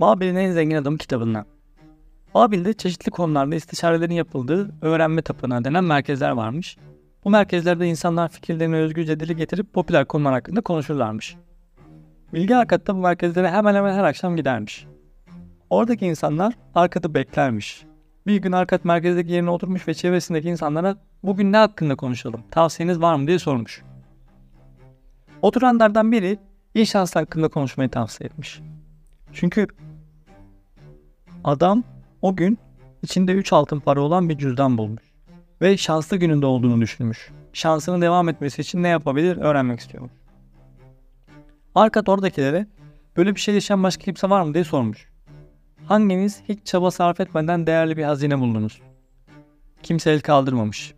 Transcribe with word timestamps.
Babil'in 0.00 0.36
en 0.36 0.52
zengin 0.52 0.76
adamı 0.76 0.98
kitabından. 0.98 1.46
Babil'de 2.34 2.72
çeşitli 2.72 3.10
konularda 3.10 3.54
istişarelerin 3.54 4.14
yapıldığı 4.14 4.74
öğrenme 4.82 5.22
tapınağı 5.22 5.64
denen 5.64 5.84
merkezler 5.84 6.30
varmış. 6.30 6.76
Bu 7.24 7.30
merkezlerde 7.30 7.86
insanlar 7.86 8.28
fikirlerini 8.28 8.76
özgürce 8.76 9.20
dile 9.20 9.32
getirip 9.32 9.72
popüler 9.72 10.04
konular 10.04 10.32
hakkında 10.32 10.60
konuşurlarmış. 10.60 11.36
Bilgi 12.32 12.56
Arkat 12.56 12.86
da 12.86 12.94
bu 12.94 12.98
merkezlere 12.98 13.50
hemen 13.50 13.74
hemen 13.74 13.94
her 13.94 14.04
akşam 14.04 14.36
gidermiş. 14.36 14.86
Oradaki 15.70 16.06
insanlar 16.06 16.54
Arkat'ı 16.74 17.14
beklermiş. 17.14 17.84
Bir 18.26 18.36
gün 18.36 18.52
Arkat 18.52 18.84
merkezdeki 18.84 19.32
yerine 19.32 19.50
oturmuş 19.50 19.88
ve 19.88 19.94
çevresindeki 19.94 20.48
insanlara 20.48 20.96
bugün 21.22 21.52
ne 21.52 21.56
hakkında 21.56 21.96
konuşalım, 21.96 22.42
tavsiyeniz 22.50 23.00
var 23.00 23.14
mı 23.14 23.26
diye 23.26 23.38
sormuş. 23.38 23.82
Oturanlardan 25.42 26.12
biri 26.12 26.38
iyi 26.74 26.86
şans 26.86 27.16
hakkında 27.16 27.48
konuşmayı 27.48 27.90
tavsiye 27.90 28.26
etmiş. 28.26 28.60
Çünkü 29.34 29.66
adam 31.44 31.84
o 32.22 32.36
gün 32.36 32.58
içinde 33.02 33.32
3 33.32 33.52
altın 33.52 33.80
para 33.80 34.00
olan 34.00 34.28
bir 34.28 34.38
cüzdan 34.38 34.78
bulmuş. 34.78 35.02
Ve 35.60 35.76
şanslı 35.76 36.16
gününde 36.16 36.46
olduğunu 36.46 36.80
düşünmüş. 36.80 37.30
Şansının 37.52 38.00
devam 38.00 38.28
etmesi 38.28 38.62
için 38.62 38.82
ne 38.82 38.88
yapabilir 38.88 39.36
öğrenmek 39.36 39.80
istiyormuş. 39.80 40.12
Arkat 41.74 42.08
oradakilere 42.08 42.66
böyle 43.16 43.34
bir 43.34 43.40
şey 43.40 43.54
yaşayan 43.54 43.82
başka 43.82 44.04
kimse 44.04 44.30
var 44.30 44.42
mı 44.42 44.54
diye 44.54 44.64
sormuş. 44.64 45.08
Hanginiz 45.86 46.42
hiç 46.48 46.58
çaba 46.64 46.90
sarf 46.90 47.20
etmeden 47.20 47.66
değerli 47.66 47.96
bir 47.96 48.04
hazine 48.04 48.38
buldunuz? 48.38 48.80
Kimse 49.82 50.10
el 50.10 50.20
kaldırmamış. 50.20 50.94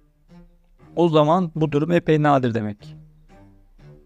O 0.96 1.08
zaman 1.08 1.52
bu 1.54 1.72
durum 1.72 1.92
epey 1.92 2.22
nadir 2.22 2.54
demek. 2.54 2.96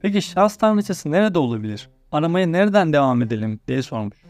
Peki 0.02 0.22
şans 0.22 0.56
tanrıçası 0.56 1.10
nerede 1.10 1.38
olabilir? 1.38 1.90
Aramaya 2.12 2.46
nereden 2.46 2.92
devam 2.92 3.22
edelim 3.22 3.60
diye 3.68 3.82
sormuş. 3.82 4.29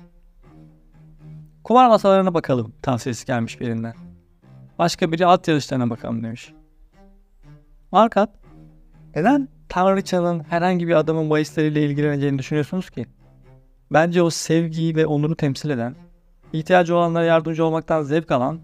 Kumar 1.64 1.88
masalarına 1.88 2.34
bakalım 2.34 2.72
tavsiyesi 2.82 3.26
gelmiş 3.26 3.60
birinden. 3.60 3.94
Başka 4.78 5.12
biri 5.12 5.26
at 5.26 5.48
yarışlarına 5.48 5.90
bakalım 5.90 6.22
demiş. 6.22 6.52
Arkat, 7.92 8.30
neden 9.16 9.48
Tanrıçanın 9.68 10.40
herhangi 10.40 10.88
bir 10.88 10.94
adamın 10.94 11.30
bahisleriyle 11.30 11.86
ilgileneceğini 11.86 12.38
düşünüyorsunuz 12.38 12.90
ki? 12.90 13.06
Bence 13.92 14.22
o 14.22 14.30
sevgiyi 14.30 14.96
ve 14.96 15.06
onuru 15.06 15.36
temsil 15.36 15.70
eden, 15.70 15.94
ihtiyacı 16.52 16.96
olanlara 16.96 17.24
yardımcı 17.24 17.64
olmaktan 17.64 18.02
zevk 18.02 18.30
alan, 18.30 18.60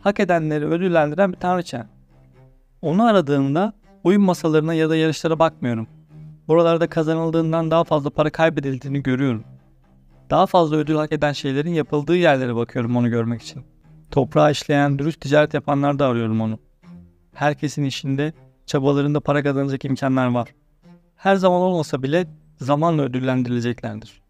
hak 0.00 0.20
edenleri 0.20 0.66
ödüllendiren 0.66 1.32
bir 1.32 1.38
tanrıça. 1.38 1.86
Onu 2.82 3.06
aradığımda 3.06 3.72
oyun 4.04 4.22
masalarına 4.22 4.74
ya 4.74 4.90
da 4.90 4.96
yarışlara 4.96 5.38
bakmıyorum. 5.38 5.86
Buralarda 6.48 6.86
kazanıldığından 6.86 7.70
daha 7.70 7.84
fazla 7.84 8.10
para 8.10 8.30
kaybedildiğini 8.30 9.02
görüyorum. 9.02 9.44
Daha 10.30 10.46
fazla 10.46 10.76
ödül 10.76 10.94
hak 10.94 11.12
eden 11.12 11.32
şeylerin 11.32 11.74
yapıldığı 11.74 12.16
yerlere 12.16 12.54
bakıyorum 12.54 12.96
onu 12.96 13.10
görmek 13.10 13.42
için. 13.42 13.62
Toprağı 14.10 14.50
işleyen, 14.50 14.98
dürüst 14.98 15.20
ticaret 15.20 15.54
yapanlar 15.54 15.98
da 15.98 16.06
arıyorum 16.06 16.40
onu. 16.40 16.58
Herkesin 17.34 17.84
işinde, 17.84 18.32
çabalarında 18.66 19.20
para 19.20 19.42
kazanacak 19.42 19.84
imkanlar 19.84 20.26
var. 20.26 20.48
Her 21.16 21.36
zaman 21.36 21.60
olmasa 21.60 22.02
bile 22.02 22.26
zamanla 22.60 23.02
ödüllendirileceklerdir. 23.02 24.22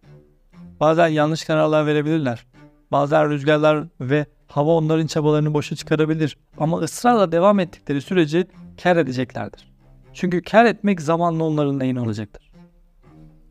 Bazen 0.81 1.09
yanlış 1.09 1.45
kararlar 1.45 1.87
verebilirler. 1.87 2.47
Bazen 2.93 3.31
rüzgarlar 3.31 3.85
ve 4.01 4.27
hava 4.47 4.71
onların 4.71 5.07
çabalarını 5.07 5.55
boşa 5.55 5.77
çıkarabilir. 5.77 6.39
Ama 6.59 6.79
ısrarla 6.79 7.33
devam 7.33 7.61
ettikleri 7.61 8.01
sürece 8.01 8.47
kar 8.83 8.97
edeceklerdir. 8.97 9.71
Çünkü 10.13 10.43
kar 10.43 10.65
etmek 10.65 11.01
zamanla 11.01 11.45
onların 11.45 11.81
lehine 11.81 12.01
olacaktır. 12.01 12.51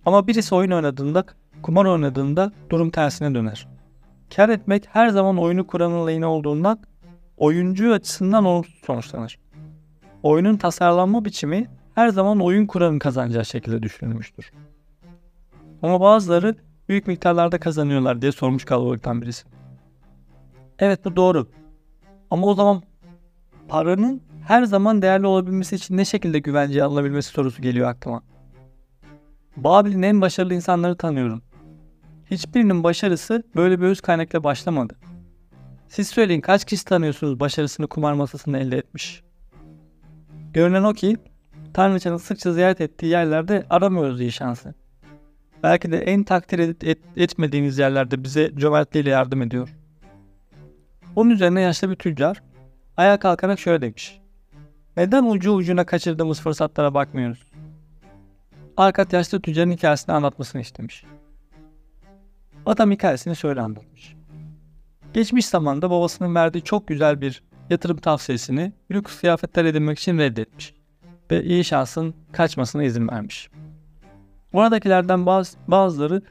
Ama 0.05 0.27
birisi 0.27 0.55
oyun 0.55 0.71
oynadığında, 0.71 1.23
kumar 1.61 1.85
oynadığında 1.85 2.51
durum 2.69 2.89
tersine 2.89 3.35
döner. 3.35 3.67
Kar 4.35 4.49
etmek 4.49 4.87
her 4.91 5.09
zaman 5.09 5.37
oyunu 5.37 5.67
kuranın 5.67 6.07
lehine 6.07 6.25
olduğundan 6.25 6.79
oyuncu 7.37 7.93
açısından 7.93 8.45
olumsuz 8.45 8.81
sonuçlanır. 8.85 9.39
Oyunun 10.23 10.57
tasarlanma 10.57 11.25
biçimi 11.25 11.67
her 11.95 12.09
zaman 12.09 12.39
oyun 12.39 12.65
kuranın 12.65 12.99
kazanacağı 12.99 13.45
şekilde 13.45 13.83
düşünülmüştür. 13.83 14.51
Ama 15.81 16.01
bazıları 16.01 16.55
büyük 16.89 17.07
miktarlarda 17.07 17.59
kazanıyorlar 17.59 18.21
diye 18.21 18.31
sormuş 18.31 18.65
kalabalıktan 18.65 19.21
birisi. 19.21 19.47
Evet 20.79 21.05
bu 21.05 21.15
doğru. 21.15 21.47
Ama 22.31 22.47
o 22.47 22.53
zaman 22.53 22.83
paranın 23.67 24.21
her 24.47 24.63
zaman 24.63 25.01
değerli 25.01 25.27
olabilmesi 25.27 25.75
için 25.75 25.97
ne 25.97 26.05
şekilde 26.05 26.39
güvenceye 26.39 26.83
alınabilmesi 26.83 27.29
sorusu 27.29 27.61
geliyor 27.61 27.89
aklıma. 27.89 28.21
Babil'in 29.57 30.01
en 30.01 30.21
başarılı 30.21 30.53
insanları 30.53 30.97
tanıyorum. 30.97 31.41
Hiçbirinin 32.31 32.83
başarısı 32.83 33.43
böyle 33.55 33.81
bir 33.81 33.85
öz 33.85 34.01
kaynakla 34.01 34.43
başlamadı. 34.43 34.95
Siz 35.87 36.07
söyleyin 36.07 36.41
kaç 36.41 36.65
kişi 36.65 36.85
tanıyorsunuz 36.85 37.39
başarısını 37.39 37.87
kumar 37.87 38.13
masasında 38.13 38.57
elde 38.57 38.77
etmiş? 38.77 39.23
Görünen 40.53 40.83
o 40.83 40.93
ki 40.93 41.17
Tanrıçanın 41.73 42.17
sıkça 42.17 42.53
ziyaret 42.53 42.81
ettiği 42.81 43.05
yerlerde 43.05 43.65
aramıyoruz 43.69 44.21
iyi 44.21 44.31
şansı. 44.31 44.73
Belki 45.63 45.91
de 45.91 45.97
en 45.97 46.23
takdir 46.23 46.59
et, 46.59 46.83
et, 46.83 46.99
etmediğimiz 47.15 47.77
yerlerde 47.77 48.23
bize 48.23 48.51
cömertliğiyle 48.55 49.09
yardım 49.09 49.41
ediyor. 49.41 49.75
Bunun 51.15 51.29
üzerine 51.29 51.61
yaşlı 51.61 51.89
bir 51.89 51.95
tüccar 51.95 52.41
ayağa 52.97 53.19
kalkarak 53.19 53.59
şöyle 53.59 53.81
demiş. 53.81 54.21
Neden 54.97 55.23
ucu 55.23 55.53
ucuna 55.53 55.85
kaçırdığımız 55.85 56.41
fırsatlara 56.41 56.93
bakmıyoruz? 56.93 57.51
Arkat 58.77 59.13
yaşlı 59.13 59.41
tüccarın 59.41 59.71
hikayesini 59.71 60.15
anlatmasını 60.15 60.61
istemiş. 60.61 61.03
Adam 62.69 62.91
hikayesini 62.91 63.35
şöyle 63.35 63.61
anlatmış. 63.61 64.15
Geçmiş 65.13 65.45
zamanda 65.45 65.89
babasının 65.89 66.35
verdiği 66.35 66.61
çok 66.61 66.87
güzel 66.87 67.21
bir 67.21 67.43
yatırım 67.69 67.97
tavsiyesini 67.97 68.73
lüks 68.91 69.19
kıyafetler 69.19 69.65
edinmek 69.65 69.99
için 69.99 70.17
reddetmiş 70.17 70.73
ve 71.31 71.43
iyi 71.43 71.63
şansın 71.63 72.15
kaçmasına 72.31 72.83
izin 72.83 73.07
vermiş. 73.07 73.49
Oradakilerden 74.53 75.25
bazı, 75.25 75.57
bazıları 75.67 76.21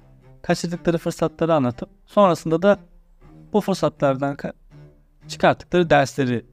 kaçırdıkları 0.42 0.98
fırsatları 0.98 1.54
anlatıp 1.54 1.88
sonrasında 2.06 2.62
da 2.62 2.78
bu 3.52 3.60
fırsatlardan 3.60 4.36
çıkarttıkları 5.28 5.90
dersleri 5.90 6.46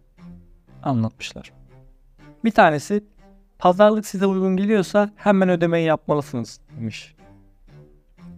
anlatmışlar. 0.84 1.52
Bir 2.44 2.52
tanesi 2.52 3.04
pazarlık 3.60 4.06
size 4.06 4.26
uygun 4.26 4.58
geliyorsa 4.58 5.12
hemen 5.16 5.50
ödemeyi 5.50 5.88
yapmalısınız 5.88 6.60
demiş. 6.78 7.16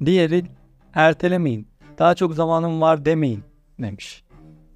Diğeri 0.05 0.56
ertelemeyin 0.97 1.67
daha 1.97 2.15
çok 2.15 2.33
zamanım 2.33 2.81
var 2.81 3.05
demeyin 3.05 3.43
demiş. 3.79 4.23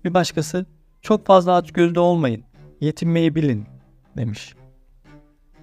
Bir 0.05 0.13
başkası 0.13 0.65
çok 1.01 1.25
fazla 1.25 1.55
aç 1.55 1.71
gözlü 1.71 1.99
olmayın 1.99 2.43
yetinmeyi 2.81 3.35
bilin 3.35 3.65
demiş. 4.17 4.55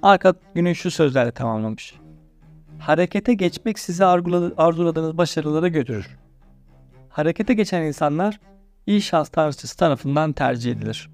Arka 0.03 0.35
günü 0.55 0.75
şu 0.75 0.91
sözlerle 0.91 1.33
tamamlamış. 1.33 1.95
Harekete 2.79 3.35
geçmek 3.35 3.79
sizi 3.79 4.05
arzuladığınız 4.05 5.19
başarılara 5.19 5.69
götürür. 5.69 6.19
Harekete 7.09 7.55
geçen 7.55 7.83
insanlar 7.83 8.41
iyi 8.87 9.03
şans 9.03 9.29
tanrıçısı 9.29 9.77
tarafından 9.77 10.33
tercih 10.33 10.73
edilir. 10.73 11.11